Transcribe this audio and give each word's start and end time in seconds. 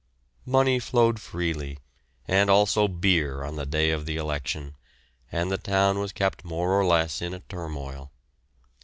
Money 0.47 0.79
flowed 0.79 1.19
freely, 1.19 1.77
and 2.27 2.49
also 2.49 2.87
beer 2.87 3.43
on 3.43 3.55
the 3.55 3.67
day 3.67 3.91
of 3.91 4.07
the 4.07 4.15
election, 4.17 4.75
and 5.31 5.51
the 5.51 5.59
town 5.59 5.99
was 5.99 6.11
kept 6.11 6.43
more 6.43 6.71
or 6.71 6.83
less 6.83 7.21
in 7.21 7.35
a 7.35 7.39
turmoil. 7.41 8.11